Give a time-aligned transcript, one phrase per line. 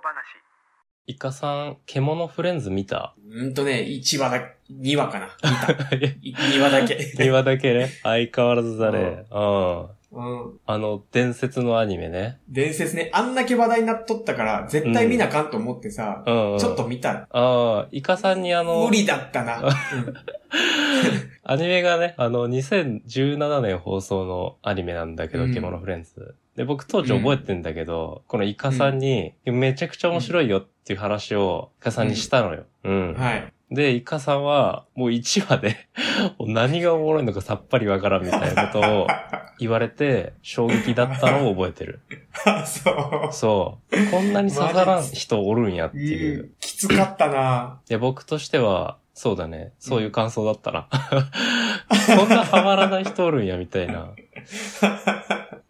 [0.00, 0.24] 話。
[1.06, 3.14] イカさん、獣フレンズ見た？
[3.30, 5.36] うんとね、1話だ、2話かな。
[6.22, 6.56] 見た。
[6.56, 6.94] 2話だけ。
[7.16, 7.90] 2話だけね。
[8.02, 9.24] 相変わらずだね。
[9.30, 9.88] うん。
[10.10, 10.60] うん。
[10.66, 12.40] あの、伝説のアニメね。
[12.48, 16.58] 伝説ね、あんだけ話題になっとったから、絶対見なあかんと思ってさ、うん、うん。
[16.58, 17.26] ちょっと見た。
[17.30, 19.60] ああ、イカさんにあの無、理だったな。
[19.64, 19.70] うん
[21.50, 26.34] アニメがね、あの、2017年放送のアニメなんだけど、うん獣フレンズ。
[26.58, 32.64] で、僕当時覚えてんだけど、このイカさんに、めちゃくちゃ面白いよっていう話を、イカさんにしたのよ。
[32.82, 33.14] うん。
[33.14, 33.52] はい。
[33.70, 35.88] で、イカさんは、もう1話で、
[36.44, 39.06] 何がおもろいのかさっぱりわからんみたいなことを
[39.60, 42.00] 言われて、衝撃だったのを覚えてる。
[42.66, 43.32] そう。
[43.32, 44.10] そう。
[44.10, 46.40] こんなに刺さらん人おるんやっていう。
[46.40, 49.72] うんきつかったなで、僕としては、そうだね。
[49.78, 50.88] そういう感想だったな。
[52.16, 54.10] こんなハマらない人おるんや、みたいな。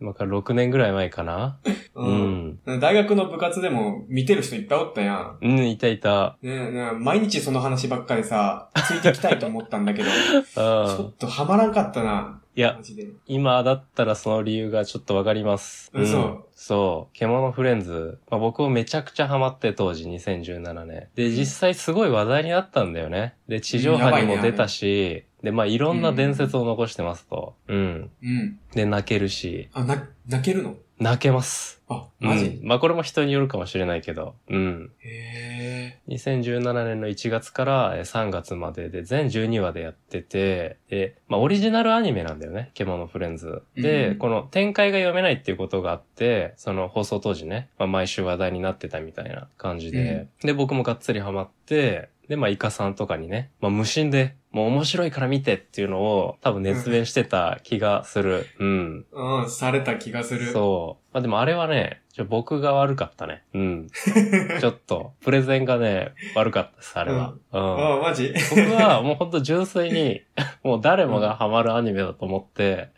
[0.01, 1.59] 今から6年ぐらい前かな？
[1.95, 2.03] う。
[2.03, 2.81] うんん。
[2.81, 5.39] 大学の部活でも見てる人いっぱいおったやん。
[5.43, 6.37] うん、いたいた。
[6.43, 10.13] ねえねえ毎日その話ばっかりさ、ついてきたいと思ったんだけど、ち
[10.61, 11.07] ょうん。
[11.09, 12.41] っとハマらんかったな。
[12.55, 13.07] いやマ、ジで。
[13.27, 15.91] 今だったらその理由がちょっとわかります。
[15.95, 17.17] うん嘘そう。
[17.17, 18.19] 獣フレンズ。
[18.31, 21.07] まあ、僕もめちゃくちゃハマって当時2017年。
[21.15, 23.35] で、実際すごい話題になったんだよね。
[23.49, 27.55] で、地上波にも出たし、で、まあ、いろんな伝説を残してますと。
[27.69, 28.11] うん。
[28.23, 28.59] うん。
[28.75, 30.77] で、泣けるし、あ、な、泣けるの？
[30.99, 31.81] 泣けます。
[31.89, 32.67] あ、マジ、うん。
[32.67, 34.35] まあ、これも人によるかもしれないけど。
[34.51, 34.91] うん。
[34.99, 43.63] へ2017年の1月からえー3月までで全12話でやってて、で、まあオリジナルアニメなんだよね、獣フレンズ。
[43.77, 58.47] で、うんこの展開が読めないっていうことがあって、その放送当時ね、まあ毎週話題になってたみたいな感じで、で、僕もがっつりハマって、で、まあイカさんとかにね、まあ無心で、もう面白いから見てっていうのを多分熱弁してた気がする。
[58.59, 59.07] うん。
[59.13, 59.17] え。
[59.17, 60.53] うん、された気がする。
[60.53, 61.15] そう。
[61.15, 63.45] まあでもあれはね、ちょ僕が悪かったね。
[63.55, 63.89] うん。
[64.61, 67.35] ちょっと、プレゼンがね、悪かったです、あれは。
[67.53, 67.97] うん。
[67.97, 68.35] あ、マジ？
[68.51, 70.23] 僕はもうほんと純粋に、
[70.63, 72.89] もう誰もがハマるアニメだと思って、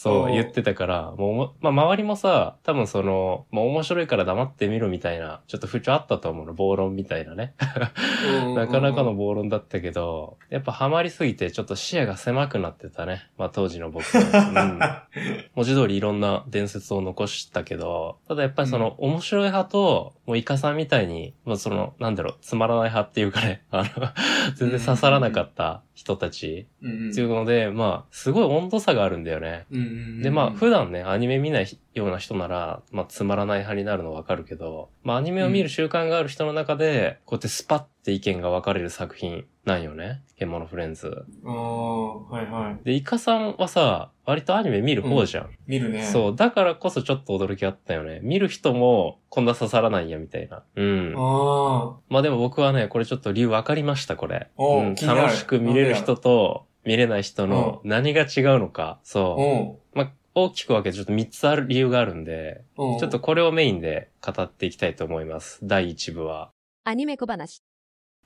[0.00, 7.54] そう言ってたから、もう、まあ周りもさ、多分その、もう面白いから黙ってみろみたいな、ちょっと風潮あったと思うの、暴論みたいなね。
[8.54, 13.28] なかなかの暴論だったけど、やっぱハマりすぎてちょっと視野が狭くなってたね。
[13.38, 15.02] まあ当時の僕は。
[15.18, 15.42] うん。
[15.56, 23.88] 文字通りいろんな伝説を残したけど、ただやっぱりその面白い派と、もうイカさんみたいに、もうその、なんだろう、つまらない派っていうかね、 あの、
[24.56, 29.64] 全然刺さらなかった人たちっていうので、まあ、すごい温度差があるんだよね。
[30.22, 40.22] で、まあ、普段ね、アニメ見ないような人なら、まあ、つまらない派になるのわかるけど、まあ、アニメを見る習慣がある人の中で、こうやってスパッて意見が分かれる作品なんよね。
[40.38, 41.24] 獣フレンズ。
[41.44, 42.84] ああ、はいはい。
[42.84, 45.50] で、イカさんはさ、割とアニメ見る方じゃん。
[45.66, 46.04] 見るね。
[46.04, 46.36] そう。
[46.36, 48.20] だからこそちょっと驚きあったよね。
[48.22, 50.62] 見る人も、こんな刺さらないんや、みたいな。
[50.74, 51.14] うん。
[51.16, 54.48] あまあでも僕はね、これちょっと理由分かりました、これ。
[54.58, 58.26] うん、楽しく見れる人と、見れない人の何が違う
[58.58, 58.82] のか。
[58.82, 58.98] あ。
[59.02, 59.42] そう。
[59.42, 60.12] おまあ、
[60.44, 65.58] 大きく分けてちょっと3つある理由があるんで、うちょっとこれをメインで語っていきたいと思います。
[65.62, 66.50] 第1部は。
[66.84, 67.62] アニメ小話。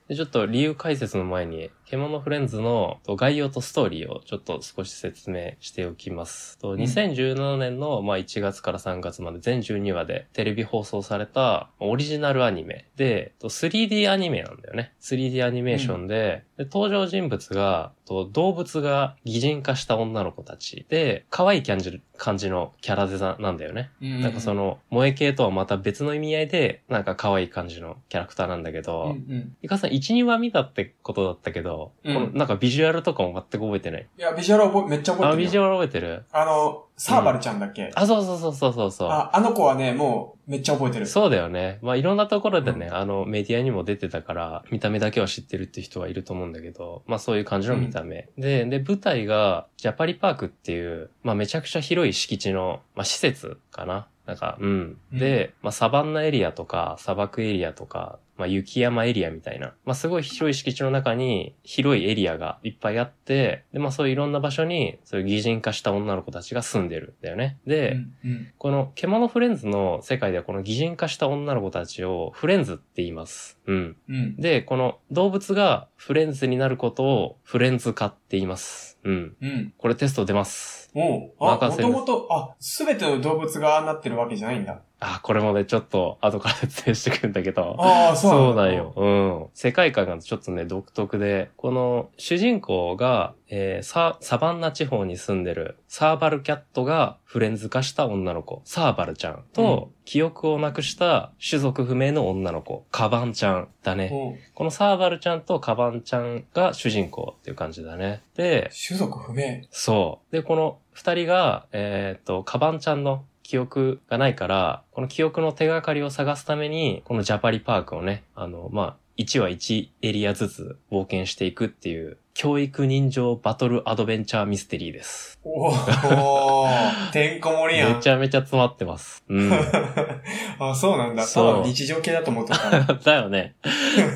[0.07, 6.57] でちょっと理由解説の前に、獣フレンズの概要とストーリーをちょっと少し説明しておきます。
[6.57, 14.93] とん2017年のまあ1月から3月まで全12話でテレビ放送されたオリジナルアニメで、と 3D アニメなんだよね。
[15.01, 23.91] 3D アニメーションで、で登場人物がと動物が擬人化した女の子たちで、可愛い感じ感じのキャラデザなんだよね。
[24.01, 29.55] うんなんかそ、の、萌え系とはまた別の意味合いで、なんか可愛い感じのキャラクターなんだけうんど、うん。
[29.61, 31.72] いかさん1、2話見たってことだったけど、
[32.03, 34.07] うんこのなんかビジュアルとかも全く覚えてない。
[34.17, 35.47] いや、ビジュアル覚え、めっちゃ覚えあ、てるよ。
[35.47, 36.23] ビジュアル覚えてる？
[36.31, 39.09] あの、サーバルちゃんだっけ、あ、そうそうそうそうそうそう。
[39.09, 41.05] あ、あの子はね、もう、めっちゃ覚えてる。
[41.05, 41.79] そうだよね。
[41.81, 48.29] まあ、いろんなところでね、うあの、メディアにも出てたから、見た目だけは知ってるって人はいると思うんだけど、まあ、そういう感じの見た目。
[48.37, 54.07] で、で、舞台が、ジャパリパークっていう、まあ、めちゃくちゃ広い敷地の、まあ、施設かな？
[54.25, 54.97] なんか、うん。
[55.11, 59.73] で、まあ、サバンナエリアとか、砂漠エリアとか、まあ、雪山エリアみたいな。
[59.85, 67.57] まあ、すごい広い敷地の中に、広いエリアがいっぱいあって、で、まあ、そういういろんな場所に、そういう擬人化した女の子たちが住んでるんだよね。
[67.65, 68.47] で、うんうん。
[68.57, 73.59] この獣フレンズの世界ではこの擬人化した女の子たちをフレンズって言います。
[73.65, 73.95] うん。
[74.09, 74.35] うん。
[74.35, 78.99] で、この動物がフレンズになることをフレンズ化って言います。
[79.05, 79.35] うん。
[79.41, 79.73] うん。
[79.77, 80.91] これテスト出ます。
[80.95, 84.81] おうあ、もともと、あ、すべての動物がなってるわけじゃないんだ。
[85.05, 87.75] あ、これもね、ちょっと後から説明してくるんだけど。
[87.77, 88.93] ああ、そうそうななんよ。
[88.95, 89.47] うん。
[89.53, 104.09] 世界観がちょっとね、独特で、この主人公が、えーサ、サバンナ地方に住んでるサーバルキャットがフレンズ化した女の子、サーバルちゃんと、記憶をなくした種族不明の女の子、カバンちゃんだね。
[104.11, 108.21] うんこのサーバルちゃんとカバンちゃんが主人公っていう感じだね。
[108.35, 109.63] で、種族不明。
[109.71, 110.31] そう。
[110.31, 125.39] で、この二人が、えーっと、カバンちゃんの記憶がないから、この記憶の手がかりを探すために、このジャパリパークをね、あの、まあ、1話1エリアずつ冒険していくっていう、教育人情バトルアドベンチャーミステリーです。
[125.43, 127.97] おー、てんこ盛りやん。
[127.97, 129.23] めちゃめちゃ詰まってます。
[129.29, 129.51] うん。
[130.57, 131.21] あ、そうなんだ。
[131.21, 132.81] たそう日常系だと思ってた。
[133.05, 133.53] だよね。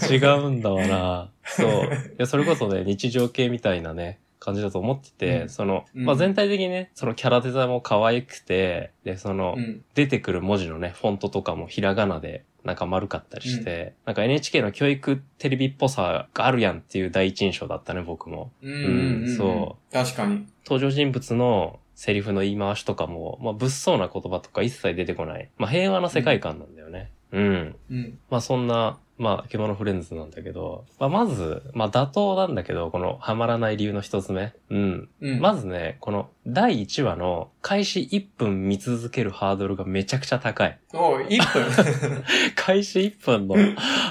[0.10, 1.30] 違うんだわな。
[1.44, 1.70] そう。
[1.70, 9.84] いや、それこそね、日常系みたいなね、感じだと思ってて、うんその、うんまあ、全体的にね、そのキャラデザインも可愛くて、で、その、うん。
[9.94, 18.52] 出てくる文字のね、フォントとかもひらがなで、なんか丸かったりして、なんか NHK の教育テレビっぽさがあるやんっていう第一印象だったね、僕も。
[18.62, 19.36] うんうんうん。。
[19.36, 20.48] そう確かに。
[20.66, 25.50] 登場人物のセリフの言い回しとかも、まあ、物騒な言葉とか一切出てこない。
[25.58, 27.12] まあ、平和な世界観なんだよね。
[27.32, 28.20] うんうん。
[28.30, 34.54] まあそんな、まあ、獣フレンズなんだけど、まあまず、まあ妥当なんだけど、このハマらない理由の一つ目。
[34.70, 35.10] うん。
[35.22, 35.40] うん。
[35.42, 40.78] まずね、この第1話の開始1分見続けるハードルがめちゃくちゃ高い。
[40.94, 42.24] おう、1分？
[42.56, 43.56] 開始1分の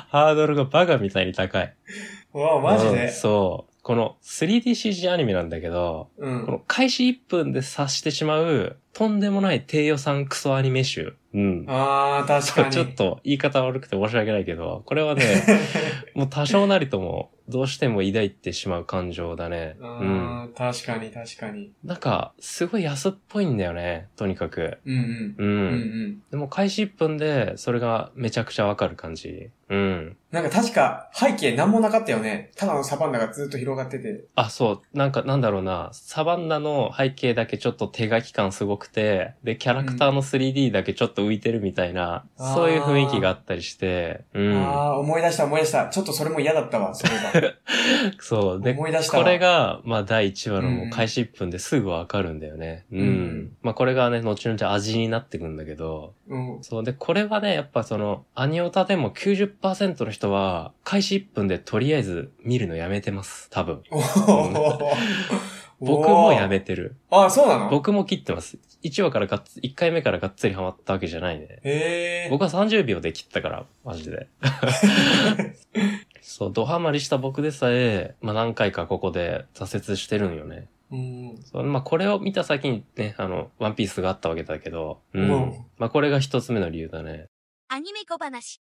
[0.08, 1.72] ハードルがバカみたいに高い。
[2.32, 3.72] わあ、マジうんでそう。
[3.82, 6.46] この 3DCG アニメなんだけど、うこん。
[6.46, 11.16] の開始1分で察してしまう、とんでもない低予算クソアニメ集。
[11.34, 11.66] うん。
[11.68, 12.72] ああ、確かに。
[12.72, 15.22] ちょっと言い方悪くて申し訳ないけど、これはね、
[16.16, 19.76] もう多少なりともどうしても抱いてしまう感情だね。
[19.80, 20.52] うん。
[20.56, 21.72] 確かに、確かに。
[21.84, 24.78] なんか、すごい安っぽいんだよね、とにかく。
[24.86, 25.34] うんう。
[25.36, 25.50] うんん。
[25.50, 25.76] うんう
[26.08, 26.22] ん。
[26.30, 29.50] でも開始1分で、それがめちゃくちゃわかる感じ。
[29.68, 30.16] うん。
[30.30, 32.50] なんか確か背景なんもなかったよね。
[32.56, 34.24] ただのサバンナがずっと広がってて。
[34.34, 34.98] あ、そう。
[34.98, 35.90] なんか、なんだろうな。
[35.92, 44.56] サバンナの背景だけちょっと手書き感すごくて、で、キャラクターの 3D だけちょっと浮いてるみたいな、うんそういう雰囲気があったりして、うん。
[44.56, 45.88] ああ、思い出した思い出した。
[45.88, 47.54] ちょっとそれも嫌だったわ、それが。
[48.20, 48.62] そう。
[48.62, 49.24] で、思い出したわ。
[49.24, 52.84] これが、まあ、第1話のもうんう開始1分ですぐわかるんだよね。
[52.92, 53.00] うん。
[53.00, 56.58] うんまあ、これがね、後々味になってくんだけど、うん。
[56.62, 56.84] そう。
[56.84, 63.48] で、これはね、やっぱその、アニオタでも90%の人は、開始1分でとりあえず見るのやめてます。
[63.50, 63.82] 多分。
[65.80, 66.96] 僕もやめてる。
[67.10, 67.70] ああ、そうなの？
[67.70, 68.58] 僕も切ってます。
[68.82, 71.46] 1話からがっつ、1回目からがっつりハマったわけじゃないね。
[71.62, 72.28] へえ。
[72.30, 74.28] 僕は30秒で切ったから、マジで。
[76.22, 80.68] そう、ドハマりした僕でさえ、まあ何回かここで挫折してるんよね。
[80.90, 81.38] うん。
[81.44, 85.30] そうまあこれを見た先にね、あの、ワンピースがあったわけだけど、うん。
[85.30, 87.26] うんまあこれが一つ目の理由だね。
[87.68, 88.60] アニメ小話。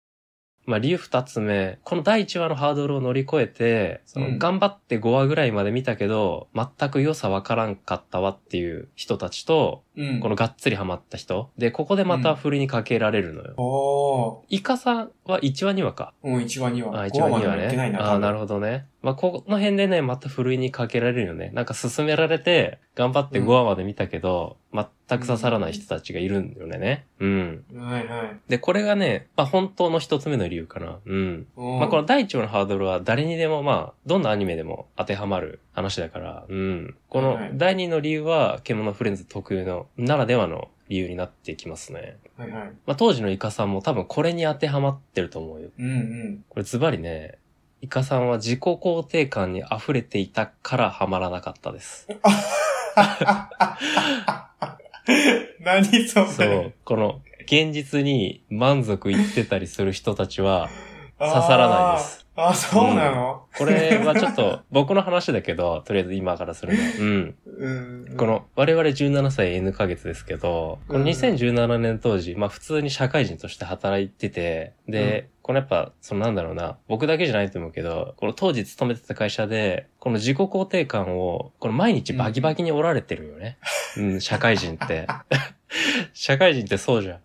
[0.65, 4.39] まあ理由二つ目、この第一話のハードルを乗り越えて、そのうん。
[4.39, 10.19] 頑張って5話ぐらいまで見たけど、全く良さわからんかったわっていう人たちと、うん。
[10.19, 11.49] このがっつりハマった人。
[11.57, 13.53] で、ここでまた振りにかけられるのよ。
[13.57, 14.45] おー。
[14.49, 16.13] イカさんは1話2話か。
[16.23, 17.01] うん、1話2話。
[17.03, 17.91] あ、5 1話2話ね。
[17.91, 18.01] な。
[18.01, 18.87] ああー、なるほほどね。
[19.01, 21.51] まあ、この辺でね、またふるいにかけられるよね。
[21.53, 27.05] なんか進められて、頑張って5話まで見たけど、全く刺さらない人たちがいるんだよね。
[27.19, 27.63] うん。
[27.71, 27.79] ど。
[27.79, 28.39] はいはい。
[28.47, 30.99] で、これがね、まあ、本当の一つ目の理由かな。
[31.05, 31.47] うん。
[31.55, 36.95] ままあ、この第一話のハードルは誰にでもまあ、どんなアニメでも当てはまる話だから、うん。
[37.09, 42.17] このはい第二の理由は、獣フレンズ特有の、ならではの理由になってきますね。
[42.37, 42.71] はいはい。
[42.85, 45.69] まあ、当時のイカさんも多分これに当てはまってると思うよ。
[45.77, 46.45] うんうん。
[46.49, 47.37] これズバリね、
[47.81, 52.07] イカさんは自己肯定感に溢れていたからハマらなかったです。
[55.59, 56.73] 何それそう。
[56.83, 60.69] この、現実に満足いってたりする人たちは
[61.29, 62.25] 刺さらないです。
[62.35, 62.49] あー。
[62.49, 63.45] あ、そうなの？
[63.57, 66.79] これはちょっと僕の話だけど、 とりあえず今からするの。
[66.99, 67.35] うん。
[67.45, 67.69] う
[68.13, 68.17] ん。
[68.17, 83.57] この、我々17歳 N ヶ月ですけど、この2017年当時、まあ普通に社会人として働いてて、で、このやっぱ、そのなんだろうな、僕だけじゃないと思うけど、この当時勤めてた会社で、この自己肯定感を、この毎日バキバキに折られてるよね。
[83.97, 85.07] うん、社会人って。
[86.13, 87.19] 社会人ってそうじゃん。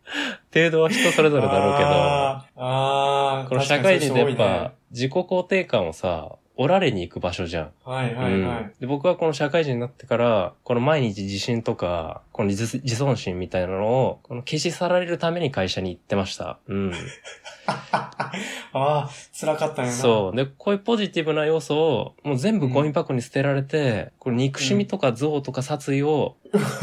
[0.53, 7.71] 程度は人それぞれだろうけど、あーあー、この社会人ってやっぱ、自己肯定感をさ、おられに行く場所じゃん。
[7.85, 8.81] はいはいはうんい。
[8.81, 16.59] で僕はこの社会人になってから、この毎日自信とか、この自自尊心みたいなのを、この消し去られるために会社に行ってました。
[16.67, 16.93] うん。
[18.73, 19.95] ああ、辛かったよな。
[19.95, 20.37] そう。
[20.37, 26.37] で、こういうポジティブな要素を、もう全部ゴミ箱に捨てられて、これ憎しみとか憎悪とか殺意を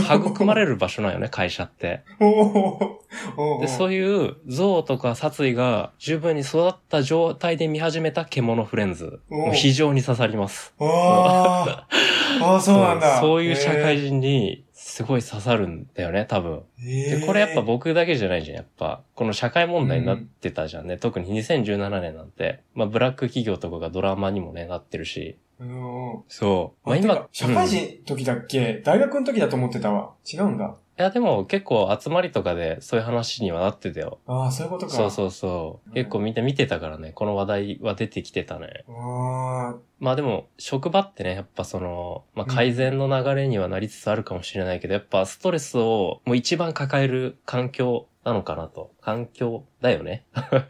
[0.09, 2.01] 育まれる場所なんよね、 会社って。
[3.61, 9.21] で、そういう憎悪とか殺意が十分に育った状態で見始めた獣フレンズ。
[9.53, 10.73] 非常に刺さります。
[10.79, 11.85] あ
[12.41, 13.19] あ、ああ、そうなんだ。
[13.19, 16.61] そういう社会人にすごい刺さるんだよね、多分。
[16.79, 17.19] えー。
[17.21, 19.01] で、これやっぱ僕だけじゃないじゃん、やっぱ。
[19.15, 20.99] この社会問題になってたじゃんね。
[20.99, 22.61] 特に2017年なんて。
[22.75, 25.39] まあ、ブラック企業とかがドラマにもね、なってるし。
[25.57, 26.23] うんうん。
[26.27, 26.87] そう。
[26.87, 30.11] まああ、今今、、社会人の時だっけ、大学の時だと思ってたわ。
[30.31, 30.75] 違うんだ。
[30.99, 34.19] いや、でも結構集まりとかでそういう話にはなってたよ。
[34.27, 34.91] ああ、そういうことか。
[34.91, 35.89] そうそうそう。
[35.89, 38.83] うん結構みんな見てたからね、この話題は出てきてたね。
[38.87, 48.91] まあでも、職場ってね、やっぱその、まあうん改善の流れにはなりつつあるかもしれないけど、やっぱストレスをもう一番抱える環境なのかなと。
[49.01, 50.25] 環境だよね。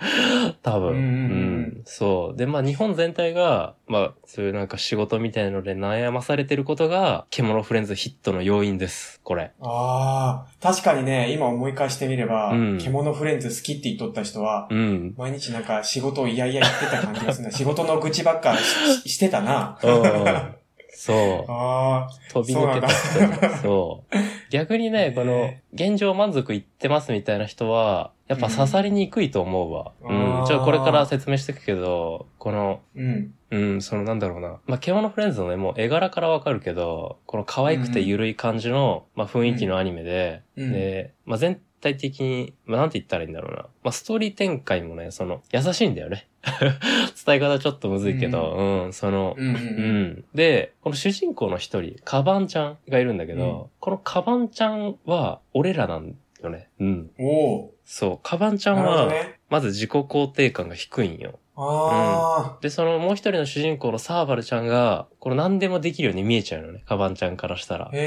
[0.63, 0.89] 多分。
[0.89, 2.37] うんそう。
[2.37, 9.21] で、まあ日本全体が、まあそういうなんか仕事みたいなので悩まされてることが、獣フレンズヒットの要因です。
[9.23, 9.51] これ。
[9.61, 15.13] ああ、確かにね、今思い返してみれば、うん獣フレンズ好きって言っとった人は、うん。
[15.15, 17.51] 毎日なんか仕事をいやいや言ってた感じがするな。
[17.55, 19.77] 仕事の愚痴ばっかしししてたな。
[19.83, 20.63] うん
[20.95, 21.45] そう。
[21.51, 23.57] ああ、飛び抜けた人。
[23.61, 24.15] そう。
[24.53, 29.93] 逆にね、このね、現状満足いってますみたいな人は、やっぱ刺さりにくいと思うわ。
[30.03, 30.45] ううんん。
[30.45, 33.33] ちょ、これから説明していくけど、この、うん。
[33.49, 34.59] うん、そのなんだろうな。
[34.67, 43.63] まあ、獣フレンズのね、もう絵柄からわかるけど、この可愛くて緩い感じの、まあ、雰囲気のアニメで、うんで、まあ、全体的に、まあ、なんて言ったらいいんだろうな。
[43.83, 46.27] まあ、ストーリー展開もね、その、優しいんだよね。
[47.25, 50.03] 伝え方ちょっとむずいけど、うん、その、うんうんううん。
[50.03, 50.25] ん。
[50.33, 56.69] で、この主人公の一人、カバンちゃんがいるんだけど、このカバンちゃんは、俺らなんよね。
[56.79, 57.11] うん。
[57.19, 58.19] おおそう。
[58.23, 58.79] カバンちゃー。
[58.79, 59.11] んは。
[59.49, 61.39] まず自己肯定感が低いんよ。
[61.55, 66.83] あで、そのもう一人の主人公のサーバルちゃんが、この何でもできるように見えちゃうのね。
[66.87, 67.89] カバンちゃんからしたらあ。。
[67.93, 67.99] へ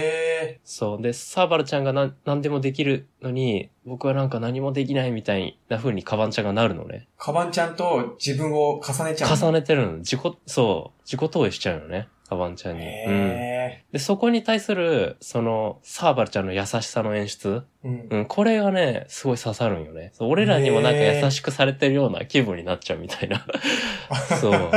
[0.56, 0.60] え。
[0.64, 1.02] そう。
[1.02, 7.08] で、サーバルちゃんが何何でもできるのに、僕はなんか何もできないみたいな風にカバンちゃんがなるのね。
[7.18, 9.36] カバンちゃんと自分を重ねちゃう。
[9.36, 9.98] 重ねてるの。
[9.98, 11.00] 自己、そう。
[11.04, 12.08] 自己投影しちゃうのね。
[12.28, 12.83] カバンちゃんに。
[12.83, 12.88] うん。
[12.88, 17.62] へで、そこに対する、その、サーバルちゃんの優しさの演出。
[17.85, 17.88] え。
[17.88, 18.09] うん。
[18.11, 20.12] うん、これがね、すごい刺さるんよね。
[20.21, 23.47] 俺らにもなんか優しくされてるような気分になっちゃうみたいな。
[24.40, 24.71] そう。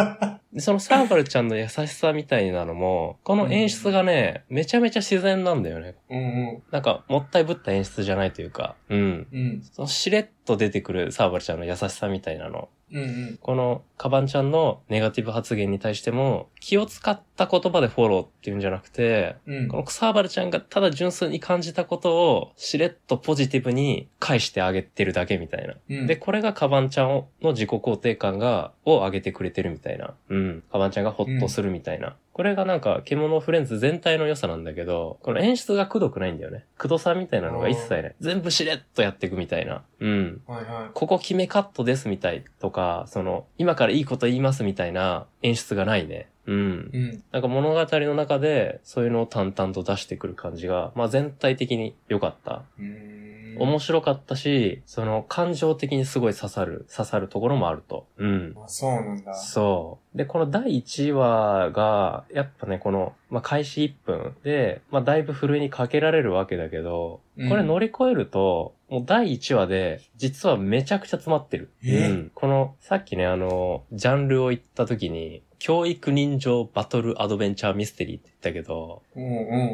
[0.54, 5.96] で、そのサーバルちゃんの優しさみたいなのも、この演出がね、めちゃめちゃ自然なんだよね。
[6.10, 6.64] うんうん。
[6.72, 9.28] なんか、もったいぶった演出じゃないというか、うん。
[9.32, 9.62] うん。
[9.64, 12.70] そのしれっと出てくるサーバルちゃんの優しさみたいなの。
[12.92, 13.38] うんうん。
[13.40, 19.78] このカバンちゃんのネガティブ発言に対しても、気を使った言葉でフォローっていうんじゃなくて、うんこ。
[19.78, 25.76] のサーバルちゃんがただ純粋に感じたことをしれっとポジティブに返してあげてるだけみたいな。
[25.90, 30.16] うんで、これがカバンちゃんの自己肯定感が、を上げてくれてるみたいな。
[30.30, 30.64] うん。
[30.72, 32.16] カバンちゃんがホッとするみたいな。
[32.40, 36.64] これがなんか、獣フレンズ全体の良さなんだけど、この演出がくどくないんだよね。
[36.78, 38.16] くどさみたいなのが一切ない。
[38.22, 39.84] 全部しれっとやっていくみたいな。
[40.00, 40.42] うん。
[40.48, 46.30] はいはここ決めカットですみたいとか、その、今からいいこと言いますみたいな演出がないね。
[46.46, 46.98] うんい。。
[46.98, 47.24] うん。
[47.34, 52.64] なんか物語の中で、そういうのを淡々と出してくる感じが、まあ全体的に良かった。
[52.80, 53.19] うーん
[53.58, 58.08] 面白かったし、その感情的にすごい刺さる、刺さるところもあると。
[58.18, 58.54] うん。
[58.56, 59.34] あそうなんだ。
[59.34, 60.18] そう。
[60.18, 71.72] で、この第1話が、やっぱね、この、まあ、開始1分で、まあ、だいぶふるいにかけられるわけだけど、うんこれ乗り越えると、もう第1話で、実はめちゃくちゃ詰まってる。
[71.86, 72.10] え？
[72.10, 72.32] うん。
[72.36, 79.28] この、さっきね、あの、ジャンルを言った時に、教育人情バトルアドベンチャーミステリーって言ったけど、うんう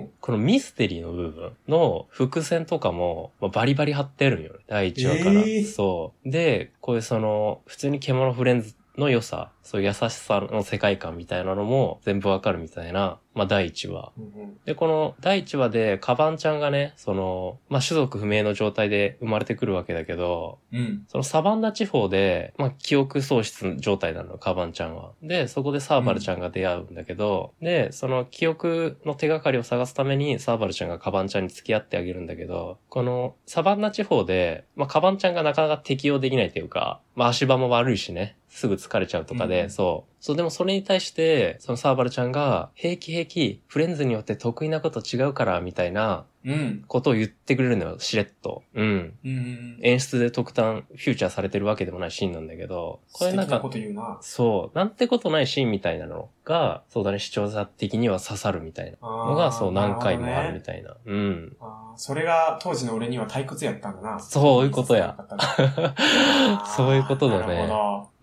[0.06, 0.10] ん。
[0.20, 4.60] このミステリーの部分の伏線とかも、まあ、バリバリ貼ってるんよね。
[4.68, 5.32] 第1話から。
[5.42, 6.30] えーそう。
[6.30, 14.12] で、こういうその、普通に獣フレンズの良さ、そういう優しさの世界観みたいなのも全部わかるみたいな、まあ第1話。
[14.18, 21.06] うんうんで、この第1話で、カバンちゃんがね、その、まあ種族不明の状態で生まれてくるわけだけど、うん。
[21.08, 25.12] そのサバンナ地方で、まあ、記憶喪失状態なの、カバンちゃんは。
[25.22, 46.84] で、そこでサーバルちゃんが出会うんだけど、で、その記憶の手がかりを探すために、サーバルちゃんがカバンちゃんに付き合ってあげるんだけど、このサバンナ地方で、まあ、カバンちゃんがなかなか適応できないというか、まあ、足場も悪いしね、すぐ疲れちゃうとかで、うんそう、そう、でもそれに対して、そのサーバルちゃんが、平気平気、フレンズによって得意なこと違うから、みたいなうん。
[46.88, 48.64] ことを言ってくれるのよ、しれっと。
[48.74, 49.14] うん。
[49.24, 49.80] うん。
[49.84, 54.18] 演出で特段フューチャーされてるわけでもないシーンなんだけど、これなんかこ、と言うな。
[54.22, 60.96] そう、なんてことないシーンみたいなのが、そうだね、視聴者的には刺さるみたいなのが、そう何回もあるみなたいな。
[61.06, 61.56] うん。
[61.60, 64.20] あーそれが当時の俺には退屈やったんだな。
[64.20, 65.16] そういうことや
[66.76, 67.68] そういうことだねなるほ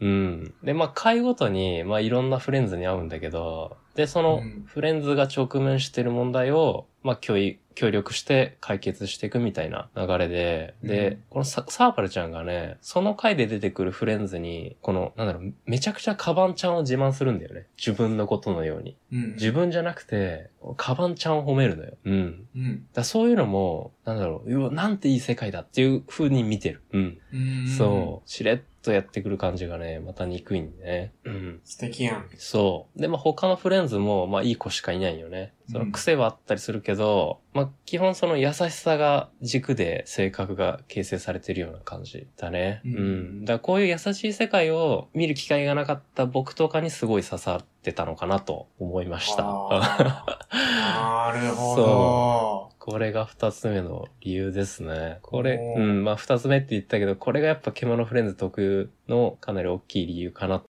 [0.03, 0.55] うん。
[0.65, 17.67] で、まあ、回ごとに、まあ、いろんなフレンズに会うんだけど、で、そのうん、フレンズが直面してる問題を、まあ、協力して解決していくみたいな流れで、で、うんこのササーバルちゃんがね、その回で出てくるフレンズに、この、なんだろう、めちゃくちゃカバンちゃんを自慢するんだよね。
[17.77, 18.97] 自分のことのように。
[19.11, 19.19] ど。
[19.19, 19.33] うん。
[19.35, 21.97] 自分じゃなくて、カバンちゃんを褒めるのよ。
[22.05, 22.47] うん。
[22.55, 22.87] うん。
[22.93, 26.83] だそういうのも、なんだろう、うわ、なんていい世界だっていう風に見てる。
[26.93, 27.19] うん。
[27.33, 27.69] うん。
[27.69, 28.29] そう。
[28.29, 31.13] しれっとやってくる感じがね、また憎いんでね。
[31.25, 31.61] うん。
[31.65, 32.29] 素敵やん。
[32.37, 33.01] そう。
[33.01, 35.55] で、まあ、他のフレンズも、まあ、いい子しかいないよね。
[35.71, 42.81] その癖はあったりするけど、まあ、基本その優しさが軸で性格が形成されてるような感じだね。
[42.85, 43.45] ううんん。
[43.45, 49.43] だからこういう優しい世界を見る機会がなかった僕とかにすごい刺さってたのかなと思いました。
[50.53, 52.73] なるほど。
[52.79, 55.19] これが二つ目の理由ですね。
[55.23, 60.65] これ、うん、まあ二つ目って言ったけど、これがやっぱ獣フレンズ特有のかなり大きい理由かな。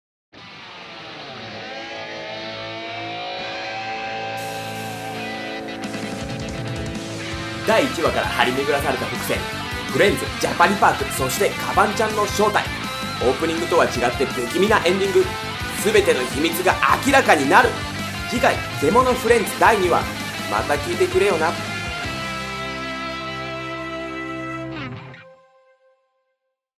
[7.67, 9.37] 第1話から張り巡らされた伏線。
[9.91, 12.63] フレンズジャパニパークそしてカバンちゃんの正体。
[13.21, 15.23] オープニングとは違って不気味なエンディング。
[15.83, 17.69] 全ての秘密が明らかになる。
[18.29, 20.01] 次回「ゼモのフレンズ第2話」
[20.49, 21.51] また聞いてくれよな。